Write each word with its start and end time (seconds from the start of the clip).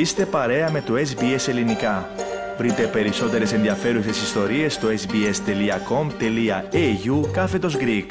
Είστε 0.00 0.26
παρέα 0.26 0.70
με 0.70 0.80
το 0.80 0.94
SBS 0.94 1.48
Ελληνικά. 1.48 2.08
Βρείτε 2.58 2.86
περισσότερες 2.92 3.52
ενδιαφέρουσες 3.52 4.22
ιστορίες 4.22 4.74
στο 4.74 4.88
sbs.com.au 4.88 5.32
κάθετος 7.32 7.76
Greek. 7.76 8.08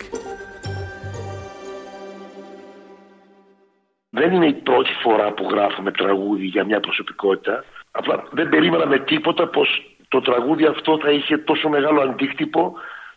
Δεν 4.10 4.32
είναι 4.32 4.46
η 4.46 4.54
πρώτη 4.54 4.90
φορά 5.04 5.34
που 5.34 5.48
γράφουμε 5.52 5.92
τραγούδι 5.92 6.46
για 6.46 6.66
μια 6.66 6.80
προσωπικότητα. 6.80 7.64
Απλά 7.92 8.24
δεν 8.32 8.50
περίμενα 8.50 8.88
με 8.88 9.00
τίποτα 9.00 9.48
πως 9.48 9.98
το 10.08 10.22
τραγούδι 10.22 10.66
αυτό 10.66 11.00
θα 11.02 11.12
είχε 11.12 11.38
τόσο 11.38 11.70
μεγάλο 11.70 12.02
αντίκτυπο 12.02 12.74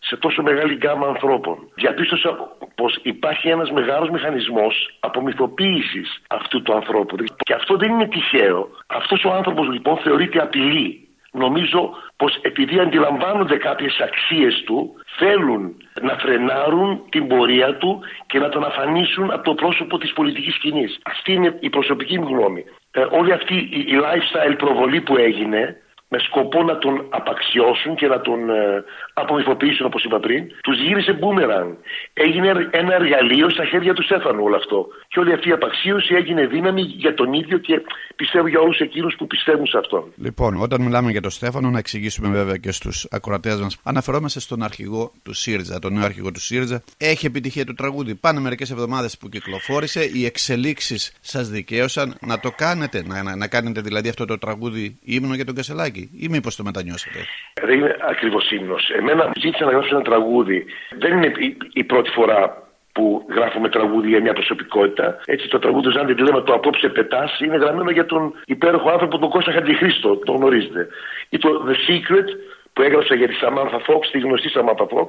σε 0.09 0.17
τόσο 0.17 0.43
μεγάλη 0.43 0.75
γκάμα 0.75 1.07
ανθρώπων. 1.07 1.57
Διαπίστωσα 1.75 2.31
πως 2.75 2.99
υπάρχει 3.03 3.49
ένας 3.49 3.71
μεγάλος 3.71 4.11
μηχανισμός 4.11 4.97
απομυθοποίησης 5.01 6.23
αυτού 6.29 6.63
του 6.63 6.75
ανθρώπου. 6.75 7.17
Και 7.37 7.55
αυτό 7.55 7.77
δεν 7.77 7.91
είναι 7.91 8.09
τυχαίο. 8.09 8.69
Αυτός 8.87 9.25
ο 9.25 9.33
άνθρωπος 9.33 9.69
λοιπόν 9.69 9.97
θεωρείται 9.97 10.39
απειλή. 10.43 11.07
Νομίζω 11.33 11.91
πως 12.17 12.39
επειδή 12.43 12.79
αντιλαμβάνονται 12.79 13.57
κάποιες 13.57 14.01
αξίες 14.01 14.63
του, 14.67 14.95
θέλουν 15.19 15.77
να 16.01 16.17
φρενάρουν 16.19 17.03
την 17.11 17.29
πορεία 17.29 17.77
του 17.77 18.01
και 18.27 18.39
να 18.39 18.49
τον 18.49 18.65
αφανίσουν 18.65 19.31
από 19.31 19.43
το 19.43 19.55
πρόσωπο 19.55 19.99
της 19.99 20.13
πολιτικής 20.13 20.55
σκηνής. 20.55 20.99
Αυτή 21.05 21.33
είναι 21.33 21.57
η 21.61 21.71
προσωπική 21.71 22.19
μου 22.19 22.29
γνώμη. 22.29 22.65
Ε, 22.91 23.07
όλη 23.11 23.33
αυτή 23.33 23.55
η 23.55 23.95
lifestyle 24.03 24.57
προβολή 24.59 25.01
που 25.01 25.17
έγινε 25.17 25.77
με 26.13 26.19
σκοπό 26.19 26.63
να 26.63 26.79
τον 26.79 26.95
απαξιώσουν 27.19 27.95
και 27.95 28.07
να 28.07 28.21
τον 28.21 28.51
ε, 28.51 28.85
απομυθοποιήσουν 29.15 29.87
όπως 29.87 30.05
είπα 30.05 30.19
πριν, 30.21 30.43
τους 30.63 30.79
γύρισε 30.85 31.13
μπούμεραν. 31.13 31.77
Έγινε 32.13 32.49
ένα 32.71 32.95
εργαλείο 32.95 33.51
στα 33.51 33.65
χέρια 33.65 33.93
του 33.95 34.03
Στέφανου 34.03 34.43
όλο 34.45 34.57
αυτό. 34.57 34.87
Και 35.09 35.19
όλη 35.19 35.33
αυτή 35.33 35.49
η 35.49 35.53
απαξίωση 35.53 36.15
έγινε 36.15 36.47
δύναμη 36.47 36.83
για 36.83 37.15
τον 37.15 37.33
ίδιο 37.33 37.59
και 37.59 37.83
πιστεύω 38.17 38.47
για 38.47 38.61
όλους 38.61 38.79
εκείνους 38.79 39.15
που 39.19 39.27
πιστεύουν 39.27 39.67
σε 39.67 39.79
αυτόν. 39.79 40.05
Λοιπόν, 40.17 40.57
όταν 40.57 40.83
μιλάμε 40.83 41.11
για 41.11 41.21
τον 41.21 41.31
Στέφανο, 41.31 41.71
να 41.71 41.79
εξηγήσουμε 41.79 42.29
βέβαια 42.29 42.57
και 42.57 42.73
στους 42.73 43.07
ακροατές 43.11 43.61
μας. 43.61 43.79
Αναφερόμαστε 43.83 44.41
στον 44.41 44.63
αρχηγό 44.63 45.13
του 45.23 45.33
ΣΥΡΙΖΑ, 45.33 45.79
τον 45.79 45.93
νέο 45.93 46.05
αρχηγό 46.05 46.31
του 46.33 46.41
ΣΥΡΙΖΑ. 46.41 46.83
Έχει 46.99 47.27
επιτυχία 47.27 47.65
το 47.65 47.75
τραγούδι. 47.75 48.15
Πάνε 48.15 48.41
μερικές 48.41 48.71
εβδομάδες 48.71 49.19
που 49.19 49.29
κυκλοφόρησε. 49.29 50.11
Οι 50.15 50.25
εξελίξεις 50.25 51.13
σας 51.21 51.49
δικαίωσαν 51.49 52.17
να 52.21 52.41
το 52.41 52.51
κάνετε, 52.57 53.03
να, 53.07 53.23
να, 53.23 53.37
να 53.37 53.47
κάνετε 53.49 53.81
δηλαδή 53.81 54.09
αυτό 54.09 54.25
το 54.25 54.39
τραγούδι 54.39 54.97
ύμνο 55.03 55.35
για 55.35 55.45
τον 55.45 55.55
Κασελάκη 55.55 56.02
ή 56.25 56.27
μήπως 56.29 56.57
το 56.57 56.63
μετανιώσατε; 56.63 57.19
Δεν 57.63 57.79
είναι 57.79 57.97
ακριβώς 58.01 58.51
ύμνος. 58.51 58.91
Εμένα 58.91 59.33
ζήτησα 59.41 59.65
να 59.65 59.71
γράψω 59.71 59.95
ένα 59.95 60.05
τραγούδι. 60.05 60.65
Δεν 60.99 61.13
είναι 61.17 61.33
η, 61.73 61.85
πρώτη 61.85 62.11
φορά 62.11 62.63
που 62.93 63.27
γράφουμε 63.35 63.69
τραγούδι 63.69 64.09
για 64.09 64.21
μια 64.21 64.33
προσωπικότητα. 64.33 65.21
Έτσι 65.25 65.49
το 65.49 65.59
τραγούδι 65.59 65.85
του 65.85 65.93
Ζάντι 65.93 66.15
λέμε 66.15 66.41
το 66.43 66.53
απόψε 66.53 66.89
πετάς 66.89 67.41
είναι 67.41 67.57
γραμμένο 67.57 67.91
για 67.91 68.07
τον 68.07 68.33
υπέροχο 68.45 68.91
άνθρωπο 68.91 69.19
τον 69.19 69.31
Κώστα 69.31 69.53
Χαντιχρίστο. 69.53 70.17
Το 70.17 70.33
γνωρίζετε. 70.33 70.89
Ή 71.29 71.39
το 71.39 71.49
The 71.69 71.77
Secret 71.87 72.29
που 72.73 72.83
έγραψα 72.83 73.15
για 73.15 73.29
τη 73.29 73.35
Samantha 73.43 73.79
Fox, 73.87 74.03
τη 74.13 74.19
γνωστή 74.19 74.51
Samantha 74.55 74.87
Fox. 74.93 75.09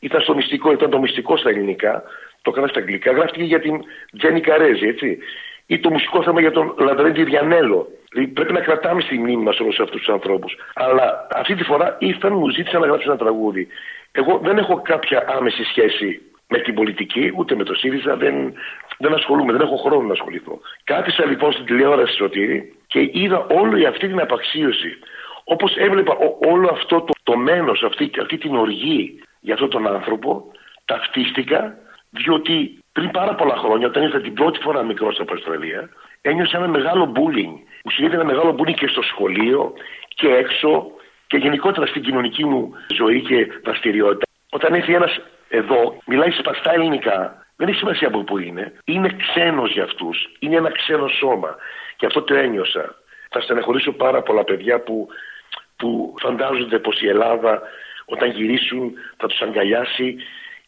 Ήταν 0.00 0.20
στο 0.20 0.34
μυστικό, 0.34 0.72
ήταν 0.72 0.90
το 0.90 0.98
μυστικό 0.98 1.36
στα 1.36 1.48
ελληνικά. 1.48 2.02
Το 2.42 2.50
έκανα 2.50 2.66
στα 2.66 2.78
αγγλικά. 2.78 3.12
Γράφτηκε 3.12 3.44
για 3.44 3.60
την 3.60 3.74
Τζένι 4.18 4.40
Καρέζη, 4.40 4.86
έτσι 4.86 5.18
ή 5.70 5.78
το 5.78 5.90
μουσικό 5.90 6.22
θέμα 6.22 6.40
για 6.40 6.50
τον 6.50 6.74
Λαντρέντι 6.78 7.24
Διανέλο. 7.24 7.88
Δηλαδή 8.12 8.32
πρέπει 8.32 8.52
να 8.52 8.60
κρατάμε 8.60 9.00
στη 9.00 9.18
μνήμη 9.18 9.42
μας 9.42 9.60
όλους 9.60 9.80
αυτούς 9.80 10.00
τους 10.00 10.14
ανθρώπους. 10.14 10.56
Αλλά 10.74 11.26
αυτή 11.30 11.54
τη 11.54 11.64
φορά 11.64 11.96
ήρθαν, 11.98 12.32
μου 12.32 12.48
ζήτησαν 12.48 12.80
να 12.80 12.86
γράψω 12.86 13.10
ένα 13.10 13.18
τραγούδι. 13.18 13.68
Εγώ 14.12 14.38
δεν 14.42 14.58
έχω 14.58 14.82
κάποια 14.82 15.24
άμεση 15.36 15.64
σχέση 15.64 16.20
με 16.48 16.58
την 16.58 16.74
πολιτική, 16.74 17.32
ούτε 17.36 17.54
με 17.54 17.64
το 17.64 17.74
ΣΥΡΙΖΑ, 17.74 18.16
δεν, 18.16 18.52
δεν 18.98 19.14
ασχολούμαι, 19.14 19.52
δεν 19.52 19.60
έχω 19.60 19.76
χρόνο 19.76 20.06
να 20.06 20.12
ασχοληθώ. 20.12 20.60
Κάθισα 20.84 21.24
λοιπόν 21.24 21.52
στην 21.52 21.64
τηλεόραση 21.64 22.16
Σωτήρη 22.16 22.72
και 22.86 23.10
είδα 23.12 23.46
όλη 23.50 23.86
αυτή 23.86 24.08
την 24.08 24.20
απαξίωση. 24.20 24.98
Όπως 25.44 25.76
έβλεπα 25.76 26.16
όλο 26.46 26.68
αυτό 26.72 27.00
το, 27.00 27.12
το 27.22 27.36
μένος, 27.36 27.82
αυτή, 27.82 28.10
αυτή 28.20 28.38
την 28.38 28.56
οργή 28.56 29.20
για 29.40 29.54
αυτόν 29.54 29.70
τον 29.70 29.86
άνθρωπο, 29.86 30.44
ταυτίστηκα 30.84 31.74
διότι 32.22 32.78
πριν 32.92 33.10
πάρα 33.10 33.34
πολλά 33.34 33.56
χρόνια, 33.56 33.86
όταν 33.86 34.02
ήρθα 34.02 34.20
την 34.20 34.34
πρώτη 34.34 34.58
φορά 34.58 34.82
μικρός 34.82 35.20
από 35.20 35.32
Αυστραλία, 35.34 35.88
ένιωσα 36.22 36.56
ένα 36.56 36.68
μεγάλο 36.68 37.12
bullying. 37.16 37.54
Μου 37.84 37.90
συνέβη 37.90 38.14
ένα 38.14 38.24
μεγάλο 38.24 38.56
bullying 38.58 38.74
και 38.74 38.86
στο 38.86 39.02
σχολείο 39.02 39.72
και 40.08 40.28
έξω 40.28 40.86
και 41.26 41.36
γενικότερα 41.36 41.86
στην 41.86 42.02
κοινωνική 42.02 42.44
μου 42.44 42.72
ζωή 42.94 43.20
και 43.20 43.46
δραστηριότητα. 43.64 44.26
Όταν 44.50 44.74
έρθει 44.74 44.94
ένας 44.94 45.20
εδώ, 45.48 45.98
μιλάει 46.06 46.30
σπαστά 46.30 46.72
ελληνικά, 46.72 47.46
δεν 47.56 47.68
έχει 47.68 47.78
σημασία 47.78 48.08
από 48.08 48.24
πού 48.24 48.38
είναι. 48.38 48.72
Είναι 48.84 49.16
ξένος 49.18 49.72
για 49.72 49.84
αυτούς. 49.84 50.28
Είναι 50.38 50.56
ένα 50.56 50.70
ξένο 50.72 51.08
σώμα. 51.08 51.56
Και 51.96 52.06
αυτό 52.06 52.22
το 52.22 52.34
ένιωσα. 52.34 52.94
Θα 53.30 53.40
στεναχωρήσω 53.40 53.92
πάρα 53.92 54.22
πολλά 54.22 54.44
παιδιά 54.44 54.80
που, 54.80 55.08
που 55.76 56.14
φαντάζονται 56.18 56.78
πως 56.78 57.00
η 57.00 57.08
Ελλάδα 57.08 57.62
όταν 58.04 58.30
γυρίσουν 58.30 58.92
θα 59.16 59.26
τους 59.26 59.40
αγκαλιάσει 59.40 60.16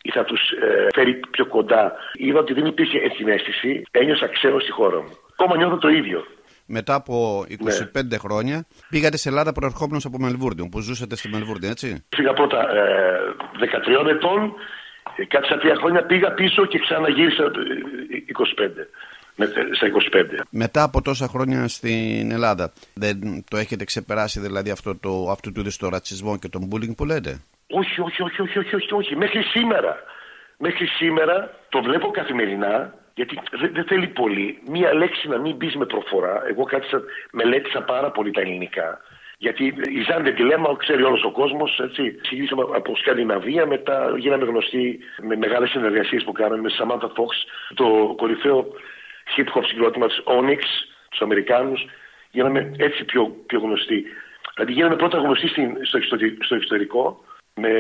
ή 0.03 0.11
θα 0.11 0.25
τους 0.25 0.41
ε, 0.51 0.87
φέρει 0.95 1.21
πιο 1.31 1.47
κοντά. 1.47 1.93
Είδα 2.13 2.39
ότι 2.39 2.53
δεν 2.53 2.67
υπήρχε 2.67 2.99
ενσυναίσθηση, 2.99 3.83
ένιωσα 3.91 4.27
ξένο 4.29 4.59
στη 4.59 4.71
χώρα 4.71 4.97
μου. 4.97 5.17
Ακόμα 5.33 5.57
νιώθω 5.57 5.79
το 5.79 5.89
ίδιο. 5.89 6.25
Μετά 6.73 6.95
από 6.95 7.45
25 7.95 8.05
ναι. 8.05 8.19
χρόνια 8.19 8.67
πήγατε 8.91 9.17
σε 9.17 9.29
Ελλάδα 9.29 9.53
προερχόμενος 9.53 10.05
από 10.05 10.19
Μελβούρνιο, 10.19 10.69
που 10.71 10.81
ζούσατε 10.81 11.17
στη 11.17 11.29
Μελβούρνη, 11.29 11.67
έτσι; 11.69 12.05
Πήγα 12.09 12.33
πρώτα 12.33 12.59
ε, 12.59 14.05
13 14.05 14.09
ετών, 14.09 14.53
ε, 15.17 15.25
κάτσα 15.25 15.59
τρία 15.59 15.75
χρόνια 15.75 16.07
πήγα 16.07 16.33
πίσω 16.33 16.67
και 16.67 16.79
ξαναγύρισα 16.79 17.45
25. 17.45 17.51
Ε, 19.37 19.47
στα 19.75 19.87
25. 20.13 20.45
Μετά 20.51 20.83
από 20.83 21.03
τόσα 21.03 21.27
χρόνια 21.27 21.69
στην 21.69 22.31
Ελλάδα, 22.33 22.73
δεν 22.95 23.45
το 23.51 23.57
έχετε 23.57 23.85
ξεπεράσει 23.85 24.41
δηλαδή 24.41 24.71
αυτό 24.71 24.97
το, 24.97 25.31
αυτού 25.31 25.53
του 25.53 25.61
είδους 25.61 25.77
το 25.77 25.89
ρατσισμό 25.89 26.39
και 26.39 26.49
τον 26.49 26.69
bullying 26.73 26.97
που 26.97 27.05
λέτε; 27.05 27.41
Όχι, 27.71 28.01
όχι, 28.01 28.23
όχι, 28.23 28.43
όχι, 28.43 28.59
όχι, 28.59 28.75
όχι, 28.75 28.95
όχι. 28.95 29.17
Μέχρι 29.17 29.43
σήμερα. 29.43 29.99
Μέχρι 30.59 30.87
σήμερα 30.87 31.51
το 31.69 31.83
βλέπω 31.83 32.11
καθημερινά 32.11 32.95
γιατί 33.15 33.39
δεν 33.73 33.85
θέλει 33.85 34.07
πολύ 34.07 34.59
μία 34.69 34.95
λέξη 34.95 35.29
να 35.29 35.39
μην 35.39 35.57
μπεις 35.57 35.75
με 35.75 35.87
προφορά. 35.87 36.43
Εγώ 36.49 36.65
κάτσα, 36.65 37.03
μελέτησα 37.33 37.83
πάρα 37.83 38.11
πολύ 38.11 38.31
τα 38.31 38.41
ελληνικά. 38.41 39.01
Γιατί 39.39 39.65
η 39.67 40.03
Ζάντε 40.09 40.33
τη 40.33 40.43
λέμε, 40.43 40.69
ξέρει 40.77 41.03
όλος 41.03 41.25
ο 41.25 41.31
κόσμος. 41.31 41.81
Ξεκινήσαμε 42.23 42.63
από 42.75 42.97
Σκανδιναβία, 42.97 43.67
μετά 43.67 44.15
γίναμε 44.17 44.45
γνωστοί 44.45 44.99
με 45.23 45.37
μεγάλες 45.37 45.71
συνεργασίες 45.71 46.25
που 46.25 46.33
κάναμε 46.33 46.63
με 46.63 46.71
Samantha 46.79 47.07
Fox, 47.07 47.33
το 47.75 48.15
κορυφαίο 48.17 48.67
hip 49.37 49.49
hop 49.55 49.65
συγκρότημα 49.67 50.07
της 50.07 50.23
Onyx, 50.25 50.63
τους 51.11 51.21
Αμερικάνους. 51.21 51.87
Γίναμε 52.31 52.73
έτσι 52.77 53.05
πιο, 53.05 53.37
πιο 53.47 53.61
γνωστοί. 53.61 54.05
Δηλαδή 54.55 54.73
γίναμε 54.73 54.97
πρώτα 54.97 55.19
γνωστοί 55.19 55.49
στο 56.41 56.55
εξωτερικό 56.55 57.25
με 57.61 57.73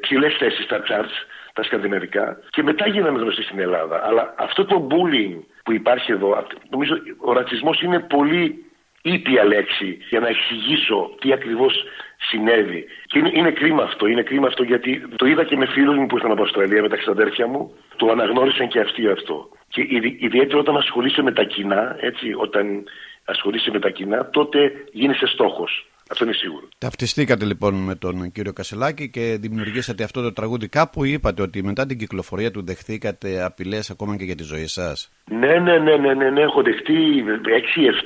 ψηλές 0.00 0.36
θέσεις 0.36 0.64
στα 0.64 0.82
charts, 0.88 1.16
τα 1.52 1.62
σκανδιναβικά, 1.62 2.38
και 2.50 2.62
μετά 2.62 2.88
γίναμε 2.88 3.18
γνωστοί 3.18 3.42
στην 3.42 3.58
Ελλάδα. 3.58 4.00
Αλλά 4.06 4.34
αυτό 4.38 4.64
το 4.64 4.86
bullying 4.90 5.38
που 5.64 5.72
υπάρχει 5.72 6.12
εδώ, 6.12 6.46
νομίζω 6.70 6.94
ο 7.18 7.32
ρατσισμός 7.32 7.82
είναι 7.82 7.98
πολύ 8.00 8.64
ήπια 9.02 9.44
λέξη 9.44 9.98
για 10.08 10.20
να 10.20 10.28
εξηγήσω 10.28 11.10
τι 11.20 11.32
ακριβώς 11.32 11.84
συνέβη. 12.18 12.84
Και 13.06 13.18
είναι, 13.18 13.30
είναι 13.34 13.50
κρίμα 13.50 13.82
αυτό. 13.82 14.06
Είναι 14.06 14.22
κρίμα 14.22 14.46
αυτό 14.46 14.62
γιατί 14.62 15.02
το 15.16 15.26
είδα 15.26 15.44
και 15.44 15.56
με 15.56 15.66
φίλους 15.66 15.96
μου 15.96 16.06
που 16.06 16.16
ήρθαν 16.16 16.30
από 16.30 16.42
Αυστραλία, 16.42 16.82
με 16.82 16.88
τα 16.88 16.96
ξαδέρφια 16.96 17.46
μου, 17.46 17.74
το 17.96 18.10
αναγνώρισαν 18.10 18.68
και 18.68 18.80
αυτοί 18.80 19.08
αυτό. 19.08 19.48
Και 19.68 19.86
ιδιαίτερα 20.18 20.58
όταν 20.58 20.76
ασχολείσαι 20.76 21.22
με 21.22 21.32
τα 21.32 21.44
κοινά, 21.44 21.96
έτσι, 22.00 22.34
όταν 22.36 22.84
ασχολείσαι 23.24 23.70
με 23.70 23.78
τα 23.78 23.90
κοινά, 23.90 24.30
τότε 24.30 24.72
γίνεσαι 24.92 25.26
στόχος. 25.26 25.86
Αυτό 26.10 26.24
είναι 26.24 26.32
σίγουρο. 26.32 26.68
Ταυτιστήκατε 26.78 27.44
λοιπόν 27.44 27.74
με 27.74 27.94
τον 27.94 28.32
κύριο 28.32 28.52
Κασελάκη 28.52 29.10
και 29.10 29.36
δημιουργήσατε 29.40 30.04
αυτό 30.04 30.22
το 30.22 30.32
τραγούδι. 30.32 30.68
Κάπου 30.68 31.04
είπατε 31.04 31.42
ότι 31.42 31.62
μετά 31.62 31.86
την 31.86 31.98
κυκλοφορία 31.98 32.50
του 32.50 32.64
δεχθήκατε 32.64 33.44
απειλές 33.44 33.90
ακόμα 33.90 34.16
και 34.16 34.24
για 34.24 34.34
τη 34.34 34.42
ζωή 34.42 34.66
σας. 34.66 35.10
Ναι, 35.24 35.58
ναι, 35.58 35.78
ναι, 35.78 35.96
ναι, 35.96 36.14
ναι, 36.14 36.30
ναι. 36.30 36.40
Έχω 36.40 36.62
δεχτεί 36.62 37.24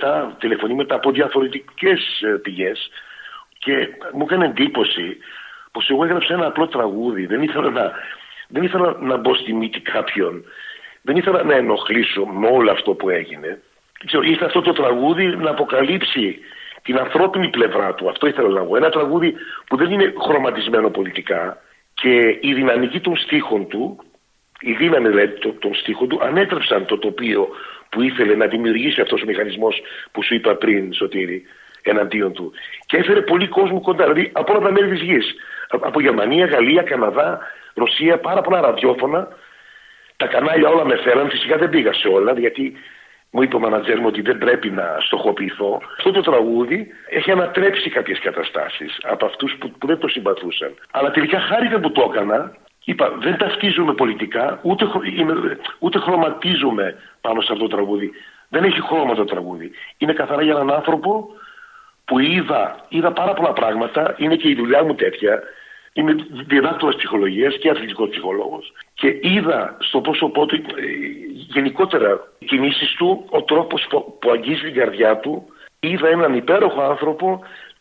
6-7 0.00 0.36
τηλεφωνήματα 0.38 0.94
από 0.94 1.10
διαφορετικές 1.10 2.20
ε, 2.22 2.38
πηγές 2.42 2.90
και 3.58 3.72
μου 4.14 4.24
έκανε 4.24 4.44
εντύπωση 4.44 5.16
πως 5.72 5.90
εγώ 5.90 6.04
έγραψα 6.04 6.34
ένα 6.34 6.46
απλό 6.46 6.68
τραγούδι. 6.68 7.26
Δεν 7.26 7.42
ήθελα 7.42 7.70
να, 7.70 7.92
δεν 8.48 8.62
ήθελα 8.62 8.96
να 9.00 9.16
μπω 9.16 9.34
στη 9.34 9.52
μύτη 9.52 9.80
κάποιον. 9.80 10.44
Δεν 11.02 11.16
ήθελα 11.16 11.42
να 11.42 11.54
ενοχλήσω 11.54 12.26
με 12.26 12.48
όλο 12.48 12.70
αυτό 12.70 12.94
που 12.94 13.08
έγινε. 13.08 13.62
Ήρθε 14.24 14.44
αυτό 14.44 14.60
το 14.60 14.72
τραγούδι 14.72 15.26
να 15.26 15.50
αποκαλύψει 15.50 16.38
την 16.88 16.98
ανθρώπινη 16.98 17.48
πλευρά 17.48 17.94
του. 17.94 18.08
Αυτό 18.08 18.26
ήθελα 18.26 18.48
να 18.48 18.62
πω. 18.64 18.76
Ένα 18.76 18.90
τραγούδι 18.90 19.34
που 19.66 19.76
δεν 19.76 19.90
είναι 19.90 20.12
χρωματισμένο 20.24 20.90
πολιτικά 20.90 21.58
και 21.94 22.38
η 22.40 22.54
δυναμική 22.54 23.00
των 23.00 23.16
στίχων 23.16 23.68
του, 23.68 23.98
η 24.60 24.72
δύναμη 24.72 25.08
δηλαδή 25.08 25.32
των 25.58 25.74
στίχων 25.74 26.08
του, 26.08 26.18
ανέτρεψαν 26.22 26.86
το 26.86 26.98
τοπίο 26.98 27.48
που 27.88 28.02
ήθελε 28.02 28.34
να 28.34 28.46
δημιουργήσει 28.46 29.00
αυτός 29.00 29.22
ο 29.22 29.24
μηχανισμός 29.26 29.80
που 30.12 30.22
σου 30.22 30.34
είπα 30.34 30.54
πριν, 30.54 30.94
Σωτήρη, 30.94 31.42
εναντίον 31.82 32.32
του. 32.32 32.52
Και 32.86 32.96
έφερε 32.96 33.20
πολύ 33.20 33.48
κόσμο 33.48 33.80
κοντά, 33.80 34.04
δηλαδή 34.04 34.30
από 34.32 34.52
όλα 34.52 34.62
τα 34.66 34.72
μέρη 34.72 34.88
της 34.88 35.00
γης. 35.00 35.34
Από 35.68 36.00
Γερμανία, 36.00 36.46
Γαλλία, 36.46 36.82
Καναδά, 36.82 37.40
Ρωσία, 37.74 38.18
πάρα 38.18 38.40
πολλά 38.40 38.60
ραδιόφωνα. 38.60 39.28
Τα 40.16 40.26
κανάλια 40.26 40.68
όλα 40.68 40.84
με 40.84 40.96
θέλαν. 40.96 41.30
Φυσικά 41.30 41.56
δεν 41.56 41.70
πήγα 41.70 41.92
σε 41.92 42.08
όλα, 42.08 42.32
γιατί 42.38 42.76
μου 43.30 43.42
είπε 43.42 43.56
ο 43.56 43.58
μανατζέρ 43.58 43.98
μου 43.98 44.06
ότι 44.06 44.20
δεν 44.20 44.38
πρέπει 44.38 44.70
να 44.70 44.96
στοχοποιηθώ. 45.00 45.80
Αυτό 45.96 46.10
το 46.10 46.20
τραγούδι 46.20 46.86
έχει 47.10 47.30
ανατρέψει 47.30 47.90
κάποιες 47.90 48.18
καταστάσεις 48.18 48.98
από 49.02 49.26
αυτούς 49.26 49.56
που, 49.58 49.70
που 49.78 49.86
δεν 49.86 49.98
το 49.98 50.08
συμπαθούσαν. 50.08 50.74
Αλλά 50.90 51.10
τελικά 51.10 51.40
χάρηκα 51.40 51.80
που 51.80 51.92
το 51.92 52.10
έκανα. 52.12 52.56
Είπα, 52.84 53.12
δεν 53.20 53.36
ταυτίζομαι 53.36 53.94
πολιτικά, 53.94 54.58
ούτε, 54.62 54.86
ούτε 55.78 55.98
χρωματίζομαι 55.98 56.94
πάνω 57.20 57.40
σε 57.40 57.52
αυτό 57.52 57.68
το 57.68 57.76
τραγούδι. 57.76 58.10
Δεν 58.48 58.64
έχει 58.64 58.80
χρώμα 58.82 59.14
το 59.14 59.24
τραγούδι. 59.24 59.70
Είναι 59.98 60.12
καθαρά 60.12 60.42
για 60.42 60.52
έναν 60.52 60.70
άνθρωπο 60.70 61.28
που 62.04 62.18
είδα, 62.18 62.84
είδα 62.88 63.12
πάρα 63.12 63.32
πολλά 63.32 63.52
πράγματα. 63.52 64.14
Είναι 64.18 64.36
και 64.36 64.48
η 64.48 64.54
δουλειά 64.54 64.84
μου 64.84 64.94
τέτοια. 64.94 65.42
Είμαι 65.92 66.14
διδάκτορας 66.46 66.96
ψυχολογίας 66.96 67.56
και 67.58 67.70
αθλητικός 67.70 68.08
ψυχολόγος. 68.08 68.72
Και 68.94 69.18
είδα 69.20 69.76
στο 69.78 70.00
πρόσωπό 70.00 70.46
του 70.46 70.54
ε, 70.54 70.62
γενικότερα 71.32 72.20
οι 72.48 72.56
κινήσεις 72.56 72.94
του, 72.98 73.24
ο 73.30 73.42
τρόπος 73.42 73.86
που 74.18 74.30
αγγίζει 74.30 74.62
την 74.62 74.74
καρδιά 74.74 75.16
του. 75.16 75.44
Είδα 75.80 76.08
έναν 76.08 76.34
υπέροχο 76.34 76.80
άνθρωπο, 76.82 77.40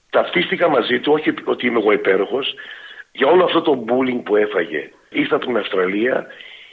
ταυτίστηκα 0.10 0.70
μαζί 0.70 1.00
του, 1.00 1.12
όχι 1.14 1.34
ότι 1.46 1.68
είμαι 1.68 1.80
εγώ 1.80 1.92
υπέροχος, 1.92 2.54
για 3.12 3.28
όλο 3.28 3.44
αυτό 3.44 3.62
το 3.62 3.86
bullying 3.88 4.22
που 4.24 4.36
έφαγε. 4.36 4.90
Ήρθα 5.10 5.36
από 5.36 5.46
την 5.46 5.58
Αυστραλία 5.58 6.28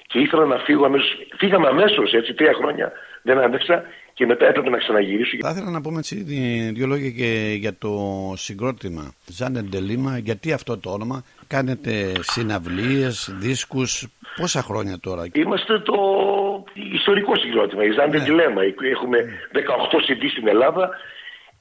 και 0.06 0.18
ήθελα 0.18 0.44
να 0.44 0.58
φύγω 0.58 0.84
αμέσως. 0.84 1.26
Φύγαμε 1.36 1.68
αμέσως 1.68 2.12
έτσι, 2.12 2.34
τρία 2.34 2.52
χρόνια 2.54 2.92
δεν 3.22 3.38
άντεξα 3.38 3.84
και 4.14 4.26
μετά 4.26 4.46
έπρεπε 4.46 4.70
να 4.70 4.78
ξαναγυρίσω. 4.78 5.36
Θα 5.40 5.50
ήθελα 5.50 5.70
να 5.70 5.80
πούμε 5.80 5.98
έτσι 5.98 6.22
δύο 6.72 6.86
λόγια 6.86 7.10
και 7.10 7.56
για 7.58 7.74
το 7.78 7.92
συγκρότημα 8.36 9.12
Ζάνεν 9.26 9.64
Ντελίμα. 9.68 10.18
Γιατί 10.18 10.52
αυτό 10.52 10.78
το 10.78 10.90
όνομα, 10.90 11.24
κάνετε 11.46 12.12
συναυλίες, 12.20 13.34
δίσκους, 13.38 14.06
πόσα 14.36 14.62
χρόνια 14.62 14.98
τώρα; 15.00 15.26
Είμαστε 15.32 15.80
το 15.80 15.94
ιστορικό 16.74 17.36
συγκρότημα, 17.36 17.84
η 17.84 17.90
Ζάνεν 17.90 18.10
ναι. 18.10 18.24
Ντελέμα. 18.24 18.62
Έχουμε 18.90 19.18
18 19.52 19.58
CD 20.06 20.22
στην 20.30 20.48
Ελλάδα 20.48 20.90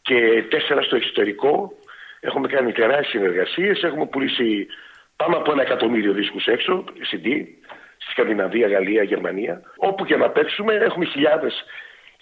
και 0.02 0.44
4 0.52 0.84
στο 0.86 0.96
εξωτερικό. 0.96 1.74
Έχουμε 2.20 2.48
κάνει 2.48 2.72
τεράστιες 2.72 3.08
συνεργασίες, 3.08 3.84
έχουμε 3.84 4.06
πουλήσει 4.06 4.68
πάνω 5.16 5.38
από 5.38 5.52
ένα 5.52 5.62
εκατομμύριο 5.62 6.14
δίσκους 6.14 6.46
έξω, 6.46 6.84
CD, 7.12 7.28
στη 7.98 8.12
Σκανδιναβία, 8.12 8.68
Γαλλία, 8.68 9.04
Γερμανία. 9.04 9.62
Όπου 9.76 10.06
και 10.06 10.16
να 10.16 10.30
παίξουμε 10.30 10.74
έχουμε 10.74 11.06
χιλιάδες 11.06 11.66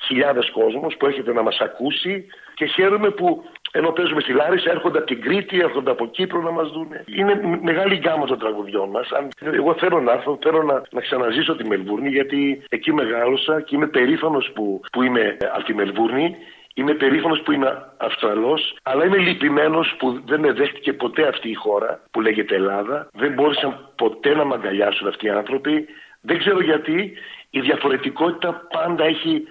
χιλιάδες 0.07 0.49
κόσμος 0.49 0.97
που 0.97 1.05
έχετε 1.05 1.33
να 1.33 1.41
μας 1.41 1.57
ακούσει 1.59 2.25
και 2.53 2.65
χαίρομαι 2.65 3.09
που 3.09 3.43
ενώ 3.71 3.91
παίζουμε 3.91 4.21
στη 4.21 4.33
Λάρισα 4.33 4.71
έρχονται 4.71 4.97
από 4.97 5.07
την 5.07 5.21
Κρήτη, 5.21 5.59
έρχονται 5.59 5.91
από 5.91 6.07
Κύπρο 6.07 6.41
να 6.41 6.51
μας 6.51 6.69
δούνε. 6.71 7.03
Είναι 7.05 7.59
μεγάλη 7.61 7.95
γκάμα 7.95 8.25
των 8.25 8.39
τραγουδιών 8.39 8.89
μας. 8.89 9.09
Εγώ 9.39 9.73
θέλω 9.73 10.01
να 10.01 10.11
έρθω, 10.11 10.37
θέλω 10.41 10.63
να, 10.63 10.81
να 10.91 11.01
ξαναζήσω 11.01 11.55
τη 11.55 11.67
Μελβούρνη 11.67 12.09
γιατί 12.09 12.63
εκεί 12.69 12.93
μεγάλωσα 12.93 13.61
και 13.61 13.75
είμαι 13.75 13.87
περήφανος 13.87 14.51
που, 14.53 14.81
που 14.91 15.03
είμαι 15.03 15.37
από 15.55 15.63
τη 15.63 15.73
Μελβούρνη. 15.73 16.35
Είμαι 16.73 16.93
περήφανος 16.93 17.41
που 17.41 17.51
είμαι 17.51 17.85
Αυστραλός, 17.97 18.77
αλλά 18.83 19.05
είμαι 19.05 19.17
λυπημένος 19.17 19.95
που 19.99 20.21
δεν 20.25 20.39
με 20.39 20.51
δέχτηκε 20.51 20.93
ποτέ 20.93 21.27
αυτή 21.27 21.49
η 21.49 21.53
χώρα 21.53 21.99
που 22.11 22.21
λέγεται 22.21 22.55
Ελλάδα. 22.55 23.09
Δεν 23.13 23.33
μπόρεσαν 23.33 23.89
ποτέ 23.95 24.35
να 24.35 24.45
με 24.45 24.53
αγκαλιάσουν 24.53 25.07
αυτοί 25.07 25.25
οι 25.25 25.29
άνθρωποι. 25.29 25.87
Δεν 26.21 26.37
ξέρω 26.37 26.61
γιατί 26.61 27.13
η 27.49 27.59
διαφορετικότητα 27.59 28.67
πάντα 28.71 29.03
έχει 29.03 29.43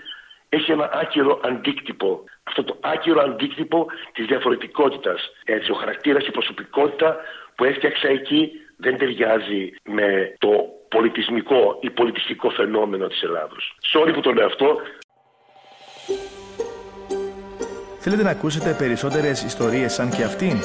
έχει 0.50 0.72
ένα 0.72 0.90
άκυρο 0.92 1.40
αντίκτυπο. 1.44 2.24
Αυτό 2.42 2.64
το 2.64 2.76
άκυρο 2.80 3.20
αντίκτυπο 3.20 3.86
της 4.12 4.26
διαφορετικότητας. 4.26 5.20
Έτσι, 5.44 5.70
ο 5.70 5.74
χαρακτήρας, 5.74 6.26
η 6.26 6.30
προσωπικότητα 6.30 7.16
που 7.54 7.64
έφτιαξα 7.64 8.08
εκεί 8.08 8.50
δεν 8.76 8.98
ταιριάζει 8.98 9.72
με 9.84 10.34
το 10.38 10.50
πολιτισμικό 10.88 11.78
ή 11.80 11.90
πολιτιστικό 11.90 12.50
φαινόμενο 12.50 13.06
της 13.06 13.22
Ελλάδος. 13.22 13.76
Sorry 13.92 14.12
που 14.14 14.20
το 14.20 14.32
λέω 14.32 14.46
αυτό. 14.46 14.76
Θέλετε 17.98 18.22
να 18.22 18.30
ακούσετε 18.30 18.74
περισσότερες 18.78 19.42
ιστορίες 19.42 19.92
σαν 19.92 20.10
και 20.10 20.22
αυτήν; 20.22 20.56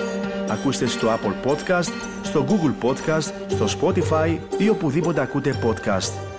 Ακούστε 0.49 0.85
στο 0.85 1.07
Apple 1.07 1.49
Podcast, 1.49 1.91
στο 2.23 2.45
Google 2.49 2.85
Podcast, 2.85 3.33
στο 3.47 3.65
Spotify 3.75 4.39
ή 4.57 4.69
οπουδήποτε 4.69 5.21
ακούτε 5.21 5.51
podcast. 5.63 6.34